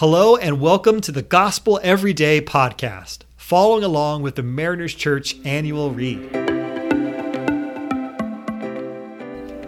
[0.00, 5.90] Hello, and welcome to the Gospel Everyday podcast, following along with the Mariners Church annual
[5.90, 6.30] read.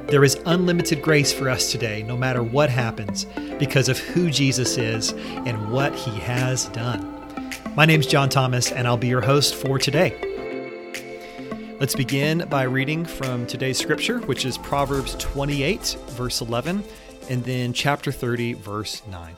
[0.08, 3.24] There is unlimited grace for us today, no matter what happens,
[3.58, 5.12] because of who Jesus is
[5.46, 7.10] and what he has done.
[7.74, 10.14] My name is John Thomas, and I'll be your host for today.
[11.80, 16.84] Let's begin by reading from today's scripture, which is Proverbs 28, verse 11,
[17.30, 19.34] and then chapter 30, verse 9.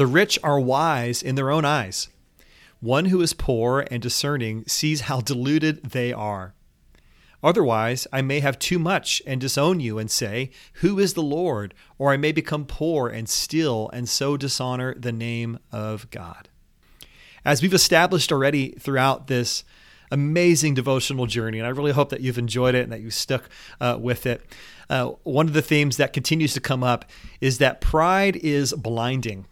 [0.00, 2.08] The rich are wise in their own eyes.
[2.80, 6.54] One who is poor and discerning sees how deluded they are.
[7.42, 11.74] Otherwise, I may have too much and disown you and say, Who is the Lord?
[11.98, 16.48] Or I may become poor and steal and so dishonor the name of God.
[17.44, 19.64] As we've established already throughout this
[20.10, 23.50] amazing devotional journey, and I really hope that you've enjoyed it and that you stuck
[23.82, 24.40] uh, with it.
[24.88, 27.04] Uh, one of the themes that continues to come up
[27.42, 29.44] is that pride is blinding.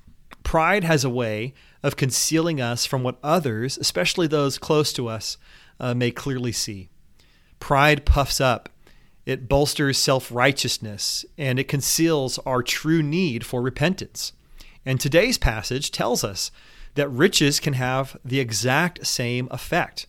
[0.49, 1.53] Pride has a way
[1.83, 5.37] of concealing us from what others, especially those close to us,
[5.79, 6.89] uh, may clearly see.
[7.61, 8.71] Pride puffs up,
[9.27, 14.33] it bolsters self righteousness, and it conceals our true need for repentance.
[14.87, 16.51] And today's passage tells us
[16.95, 20.07] that riches can have the exact same effect.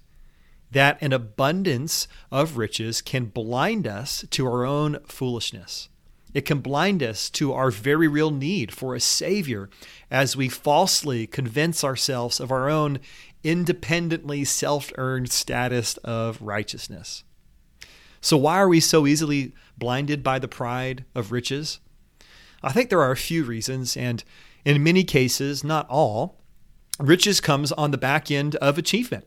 [0.72, 5.90] That an abundance of riches can blind us to our own foolishness.
[6.34, 9.70] It can blind us to our very real need for a Savior
[10.12, 13.00] as we falsely convince ourselves of our own
[13.44, 17.24] independently self earned status of righteousness.
[18.22, 21.80] So, why are we so easily blinded by the pride of riches?
[22.62, 24.24] I think there are a few reasons, and
[24.66, 26.38] in many cases, not all,
[27.00, 29.26] riches comes on the back end of achievement.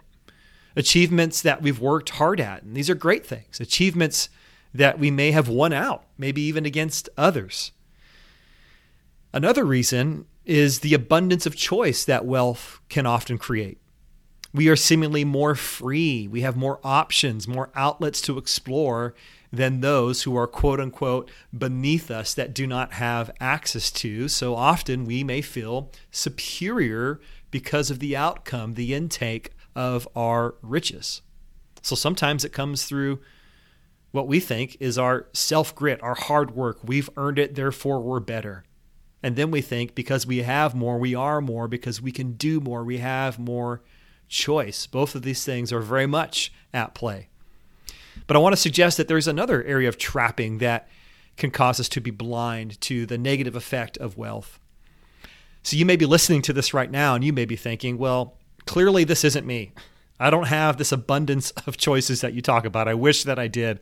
[0.77, 2.63] Achievements that we've worked hard at.
[2.63, 3.61] And these are great things.
[3.61, 4.29] Achievements
[4.75, 7.73] that we may have won out, maybe even against others.
[9.33, 13.79] Another reason is the abundance of choice that wealth can often create.
[14.55, 16.29] We are seemingly more free.
[16.29, 19.15] We have more options, more outlets to explore
[19.51, 24.29] than those who are quote unquote beneath us that do not have access to.
[24.29, 27.21] So often we may feel superior
[27.51, 31.23] because of the outcome, the intake of our riches.
[31.83, 33.21] So sometimes it comes through
[34.13, 36.79] what we think is our self grit, our hard work.
[36.85, 38.65] We've earned it, therefore we're better.
[39.23, 42.61] And then we think because we have more, we are more, because we can do
[42.61, 43.83] more, we have more
[44.29, 44.87] choice.
[44.87, 47.29] Both of these things are very much at play.
[48.27, 50.89] But I want to suggest that there's another area of trapping that
[51.37, 54.59] can cause us to be blind to the negative effect of wealth.
[55.63, 58.37] So you may be listening to this right now and you may be thinking, well,
[58.67, 59.73] clearly this isn't me.
[60.23, 62.89] I don't have this abundance of choices that you talk about.
[62.89, 63.81] I wish that I did.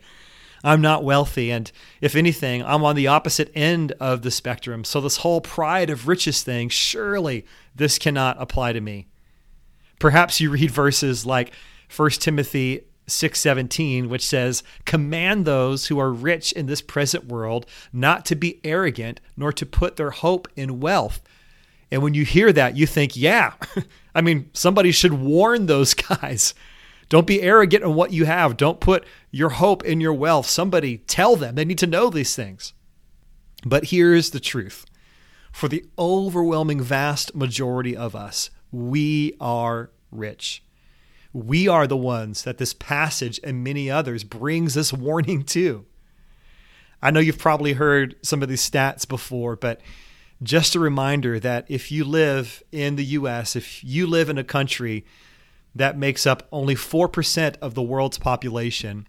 [0.63, 1.51] I'm not wealthy.
[1.51, 1.71] And
[2.01, 4.85] if anything, I'm on the opposite end of the spectrum.
[4.85, 9.07] So, this whole pride of riches thing, surely this cannot apply to me.
[9.99, 11.53] Perhaps you read verses like
[11.95, 18.25] 1 Timothy 6:17 which says command those who are rich in this present world not
[18.25, 21.21] to be arrogant nor to put their hope in wealth
[21.91, 23.55] and when you hear that, you think, yeah,
[24.15, 26.55] I mean, somebody should warn those guys.
[27.09, 28.57] Don't be arrogant in what you have.
[28.57, 30.47] Don't put your hope in your wealth.
[30.47, 31.57] Somebody tell them.
[31.57, 32.73] They need to know these things.
[33.65, 34.87] But here's the truth
[35.53, 40.63] for the overwhelming vast majority of us, we are rich.
[41.33, 45.87] We are the ones that this passage and many others brings this warning to.
[47.03, 49.81] I know you've probably heard some of these stats before, but
[50.43, 54.45] just a reminder that if you live in the US, if you live in a
[54.45, 55.05] country
[55.75, 59.07] that makes up only 4% of the world's population,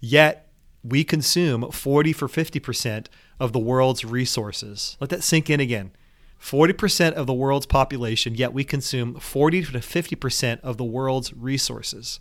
[0.00, 0.50] yet
[0.82, 3.06] we consume 40 for 50%
[3.38, 4.96] of the world's resources.
[5.00, 5.92] Let that sink in again.
[6.40, 12.20] 40% of the world's population, yet we consume 40 to 50% of the world's resources.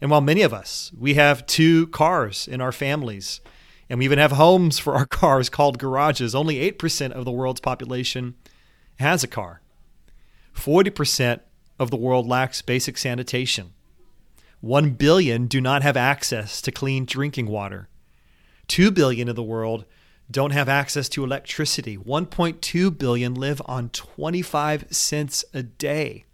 [0.00, 3.40] And while many of us, we have two cars in our families,
[3.88, 6.34] and we even have homes for our cars called garages.
[6.34, 8.34] Only 8% of the world's population
[8.98, 9.60] has a car.
[10.54, 11.40] 40%
[11.78, 13.72] of the world lacks basic sanitation.
[14.60, 17.88] 1 billion do not have access to clean drinking water.
[18.66, 19.84] 2 billion of the world
[20.30, 21.96] don't have access to electricity.
[21.96, 26.24] 1.2 billion live on 25 cents a day.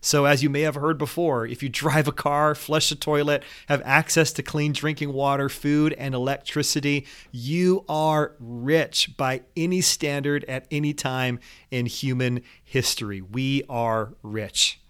[0.00, 3.42] So, as you may have heard before, if you drive a car, flush a toilet,
[3.66, 10.44] have access to clean drinking water, food, and electricity, you are rich by any standard
[10.44, 11.40] at any time
[11.70, 13.20] in human history.
[13.20, 14.80] We are rich.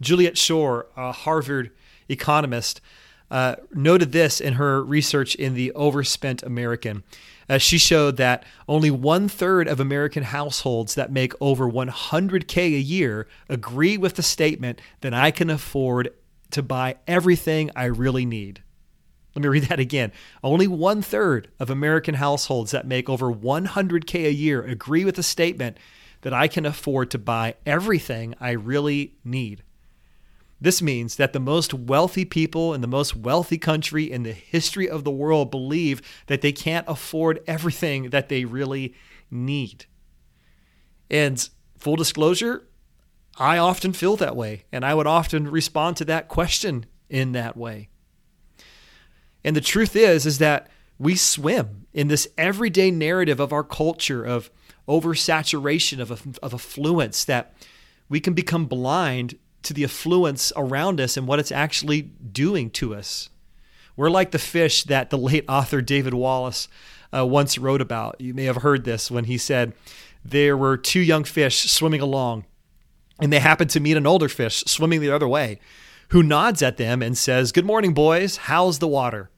[0.00, 1.70] Juliet Schor, a Harvard
[2.08, 2.80] economist,
[3.32, 7.02] uh, noted this in her research in The Overspent American.
[7.48, 12.78] Uh, she showed that only one third of American households that make over 100K a
[12.78, 16.12] year agree with the statement that I can afford
[16.50, 18.62] to buy everything I really need.
[19.34, 20.12] Let me read that again.
[20.44, 25.22] Only one third of American households that make over 100K a year agree with the
[25.22, 25.78] statement
[26.20, 29.62] that I can afford to buy everything I really need.
[30.62, 34.88] This means that the most wealthy people in the most wealthy country in the history
[34.88, 38.94] of the world believe that they can't afford everything that they really
[39.28, 39.86] need.
[41.10, 42.68] And full disclosure,
[43.36, 47.56] I often feel that way, and I would often respond to that question in that
[47.56, 47.88] way.
[49.42, 54.24] And the truth is is that we swim in this everyday narrative of our culture
[54.24, 54.48] of
[54.86, 57.52] oversaturation of, of affluence that
[58.08, 62.94] we can become blind to the affluence around us and what it's actually doing to
[62.94, 63.28] us.
[63.96, 66.68] We're like the fish that the late author David Wallace
[67.14, 68.20] uh, once wrote about.
[68.20, 69.74] You may have heard this when he said,
[70.24, 72.44] There were two young fish swimming along,
[73.20, 75.60] and they happened to meet an older fish swimming the other way,
[76.08, 78.38] who nods at them and says, Good morning, boys.
[78.38, 79.30] How's the water?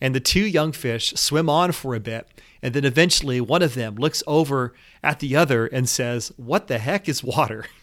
[0.00, 2.26] And the two young fish swim on for a bit,
[2.60, 6.78] and then eventually one of them looks over at the other and says, What the
[6.78, 7.66] heck is water?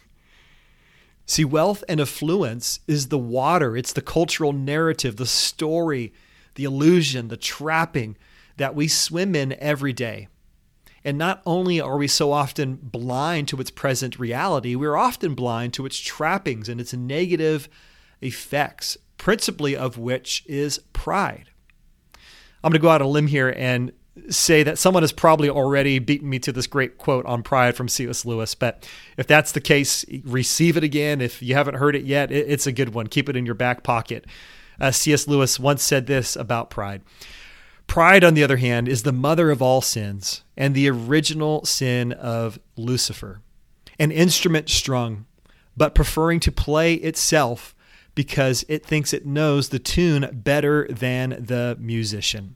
[1.30, 6.12] See, wealth and affluence is the water, it's the cultural narrative, the story,
[6.56, 8.18] the illusion, the trapping
[8.58, 10.28] that we swim in every day.
[11.04, 15.76] And not only are we so often blind to its present reality, we're often blind
[15.76, 17.70] to its trappings and its negative
[18.22, 21.52] effects, principally of which is pride.
[22.64, 23.92] I'm going to go out on a limb here and
[24.30, 27.88] say that someone has probably already beaten me to this great quote on pride from
[27.88, 28.26] C.S.
[28.26, 28.56] Lewis.
[28.56, 31.22] But if that's the case, receive it again.
[31.22, 33.08] If you haven't heard it yet, it's a good one.
[33.08, 34.26] Keep it in your back pocket.
[34.80, 35.28] Uh, C.S.
[35.28, 37.02] Lewis once said this about pride.
[37.88, 42.12] Pride, on the other hand, is the mother of all sins and the original sin
[42.14, 43.42] of Lucifer,
[43.98, 45.26] an instrument strung,
[45.76, 47.74] but preferring to play itself
[48.14, 52.56] because it thinks it knows the tune better than the musician.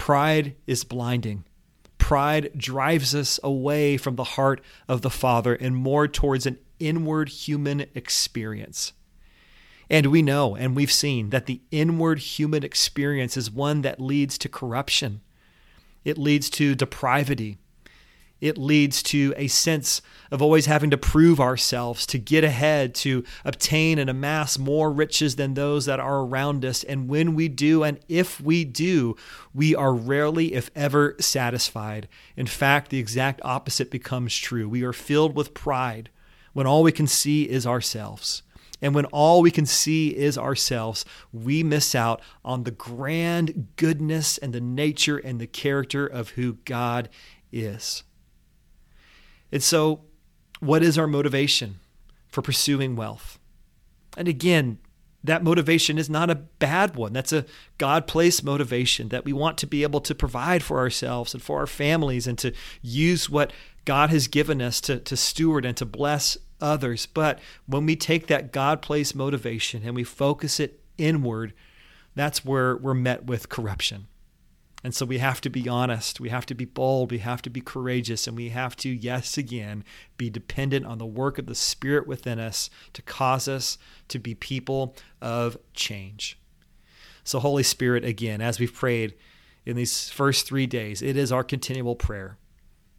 [0.00, 1.44] Pride is blinding.
[1.98, 7.28] Pride drives us away from the heart of the Father and more towards an inward
[7.28, 8.94] human experience.
[9.90, 14.38] And we know and we've seen that the inward human experience is one that leads
[14.38, 15.20] to corruption.
[16.02, 17.58] It leads to depravity
[18.40, 20.00] it leads to a sense
[20.30, 25.36] of always having to prove ourselves, to get ahead, to obtain and amass more riches
[25.36, 26.84] than those that are around us.
[26.84, 29.16] And when we do, and if we do,
[29.52, 32.08] we are rarely, if ever, satisfied.
[32.36, 34.68] In fact, the exact opposite becomes true.
[34.68, 36.10] We are filled with pride
[36.52, 38.42] when all we can see is ourselves.
[38.82, 44.38] And when all we can see is ourselves, we miss out on the grand goodness
[44.38, 47.10] and the nature and the character of who God
[47.52, 48.04] is.
[49.52, 50.02] And so,
[50.60, 51.80] what is our motivation
[52.28, 53.38] for pursuing wealth?
[54.16, 54.78] And again,
[55.22, 57.12] that motivation is not a bad one.
[57.12, 57.44] That's a
[57.78, 61.58] God placed motivation that we want to be able to provide for ourselves and for
[61.58, 63.52] our families and to use what
[63.84, 67.06] God has given us to, to steward and to bless others.
[67.06, 71.52] But when we take that God placed motivation and we focus it inward,
[72.14, 74.06] that's where we're met with corruption.
[74.82, 77.50] And so we have to be honest, we have to be bold, we have to
[77.50, 79.84] be courageous, and we have to, yes, again,
[80.16, 83.76] be dependent on the work of the Spirit within us to cause us
[84.08, 86.38] to be people of change.
[87.24, 89.14] So, Holy Spirit, again, as we've prayed
[89.66, 92.38] in these first three days, it is our continual prayer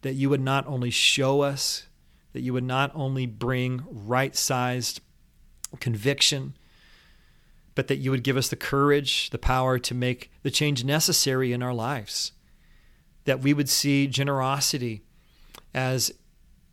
[0.03, 1.87] that you would not only show us,
[2.33, 5.01] that you would not only bring right sized
[5.79, 6.55] conviction,
[7.75, 11.53] but that you would give us the courage, the power to make the change necessary
[11.53, 12.31] in our lives.
[13.25, 15.03] That we would see generosity
[15.73, 16.11] as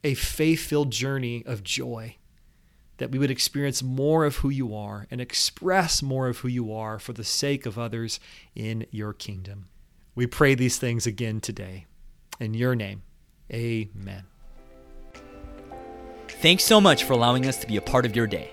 [0.02, 2.16] a faith filled journey of joy.
[2.96, 6.72] That we would experience more of who you are and express more of who you
[6.72, 8.18] are for the sake of others
[8.54, 9.68] in your kingdom.
[10.14, 11.86] We pray these things again today.
[12.40, 13.02] In your name,
[13.52, 14.24] amen.
[16.28, 18.52] Thanks so much for allowing us to be a part of your day.